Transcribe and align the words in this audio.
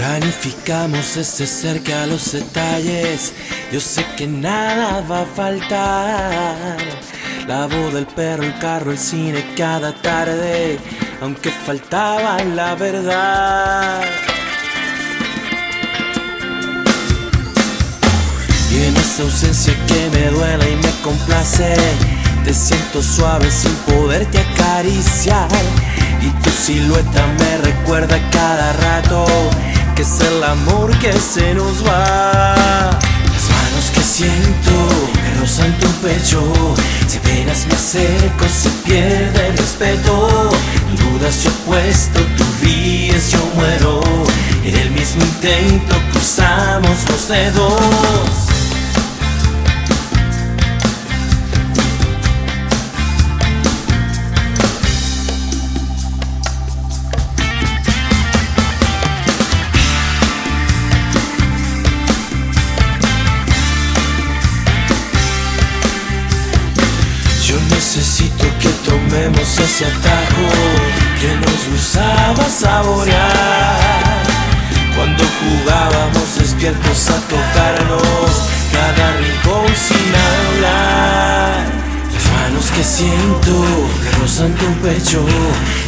Planificamos 0.00 1.14
desde 1.14 1.46
cerca 1.46 2.06
los 2.06 2.32
detalles. 2.32 3.34
Yo 3.70 3.80
sé 3.80 4.02
que 4.16 4.26
nada 4.26 5.02
va 5.02 5.20
a 5.20 5.26
faltar. 5.26 6.78
La 7.46 7.66
voz 7.66 7.92
del 7.92 8.06
perro, 8.06 8.44
el 8.44 8.58
carro, 8.58 8.92
el 8.92 8.98
cine 8.98 9.44
cada 9.58 9.92
tarde. 9.92 10.78
Aunque 11.20 11.50
faltaba 11.50 12.42
la 12.42 12.74
verdad. 12.76 14.00
Y 18.72 18.84
en 18.84 18.96
esa 18.96 19.22
ausencia 19.24 19.74
que 19.86 20.18
me 20.18 20.30
duele 20.30 20.70
y 20.72 20.76
me 20.76 20.92
complace, 21.02 21.74
te 22.46 22.54
siento 22.54 23.02
suave 23.02 23.50
sin 23.50 23.74
poderte 23.94 24.38
acariciar. 24.38 25.50
Y 26.22 26.30
tu 26.42 26.48
silueta 26.48 27.26
me 27.38 27.58
recuerda 27.58 28.18
cada 28.30 28.72
rato 28.72 29.26
es 30.00 30.20
el 30.20 30.42
amor 30.42 30.90
que 30.98 31.12
se 31.12 31.54
nos 31.54 31.86
va. 31.86 32.54
Las 33.32 33.46
manos 33.50 33.90
que 33.92 34.00
siento 34.00 34.72
que 35.12 35.40
rozan 35.40 35.72
tu 35.78 35.88
pecho, 36.06 36.42
si 37.06 37.18
apenas 37.18 37.66
me 37.66 37.74
acerco 37.74 38.46
se 38.48 38.70
pierde 38.84 39.48
el 39.48 39.58
respeto. 39.58 40.50
Dudas 40.96 41.44
yo 41.44 41.50
puesto, 41.66 42.20
tú 42.36 42.44
ríes, 42.62 43.30
yo 43.30 43.40
muero. 43.56 44.00
En 44.64 44.74
el 44.74 44.90
mismo 44.90 45.22
intento 45.22 45.94
cruzamos 46.12 46.96
los 47.08 47.28
dedos. 47.28 47.99
Tomemos 69.10 69.58
ese 69.58 69.86
atajo 69.86 70.46
que 71.20 71.34
nos 71.36 71.68
gustaba 71.72 72.44
saborear. 72.48 74.22
Cuando 74.96 75.24
jugábamos 75.40 76.38
despiertos 76.38 77.10
a 77.10 77.20
tocarnos 77.28 78.30
cada 78.72 79.12
rincón 79.16 79.66
sin 79.74 80.14
hablar. 80.30 81.66
Las 82.12 82.26
manos 82.32 82.70
que 82.70 82.84
siento 82.84 83.52
que 84.02 84.10
rozan 84.20 84.54
tu 84.54 84.66
pecho, 84.86 85.24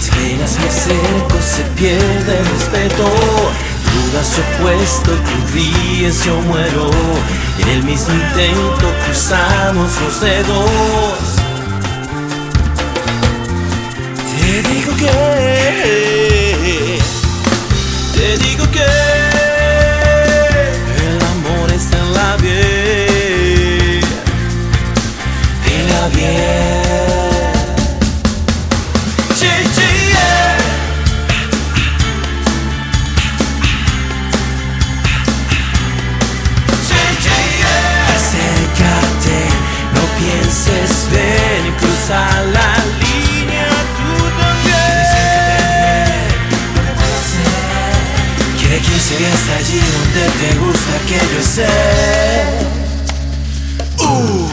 si 0.01 0.11
apenas 0.11 0.59
me 0.59 0.69
acerco 0.69 1.39
se 1.41 1.63
pierde 1.77 2.39
el 2.39 2.47
respeto. 2.47 3.05
Dudas 3.93 4.37
yo 4.37 4.65
puesto, 4.65 5.11
tú 5.11 5.55
ríes, 5.55 6.25
yo 6.25 6.41
muero. 6.43 6.91
En 7.59 7.69
el 7.69 7.83
mismo 7.85 8.15
intento 8.15 8.93
cruzamos 9.07 9.91
los 10.01 10.21
dedos. 10.21 11.32
Que 49.23 49.29
hasta 49.29 49.57
allí 49.57 49.79
donde 49.79 50.25
te 50.41 50.51
gusta 50.59 50.95
que 51.07 51.19
yo 51.31 51.39
esté. 51.41 51.69
Uh. 53.99 54.49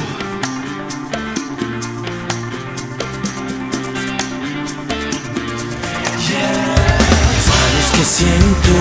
Que 7.95 8.05
siento 8.05 8.73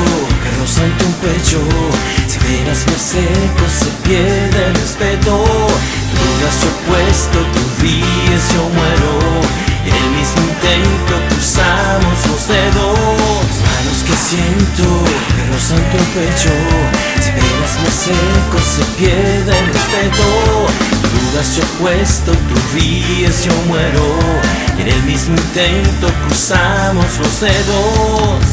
que 0.42 0.48
rozan 0.60 0.92
tu 0.98 1.08
pecho 1.24 1.60
Si 2.28 2.36
apenas 2.38 2.86
me 2.86 2.94
acerco 2.94 3.64
se 3.80 3.90
pierde 4.06 4.60
el 4.68 4.74
respeto 4.74 5.32
Dudas 6.18 6.47
que 14.66 15.52
rozan 15.52 15.82
tu 15.90 15.98
pecho 16.14 16.50
Si 17.20 17.30
apenas 17.30 17.72
me 17.80 17.88
acerco 17.88 18.58
se 18.58 18.84
pierde 18.98 19.58
el 19.58 19.66
respeto 19.66 20.24
Dudas 21.14 21.56
yo 21.56 21.64
puesto, 21.80 22.32
tú 22.32 22.54
ríes, 22.74 23.44
yo 23.44 23.52
muero 23.66 24.06
Y 24.76 24.82
en 24.82 24.88
el 24.88 25.02
mismo 25.04 25.36
intento 25.36 26.08
cruzamos 26.26 27.06
los 27.18 27.40
dedos 27.40 28.44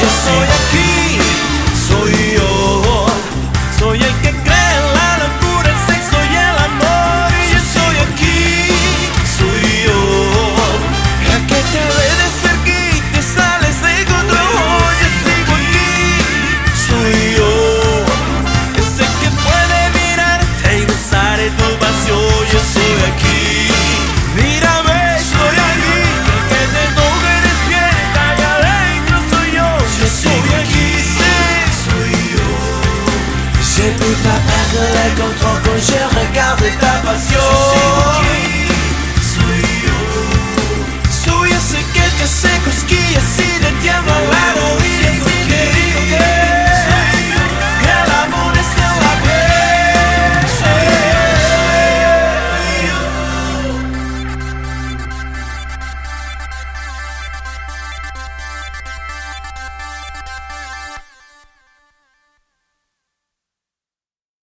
Yo 0.00 0.08
soy 0.24 0.43
J'écoute 33.84 34.16
ma 34.24 34.40
personne 34.50 35.14
contre 35.14 35.62
quand 35.62 35.78
je 35.78 36.18
regarde 36.18 36.64
ta 36.80 37.06
passion. 37.06 38.63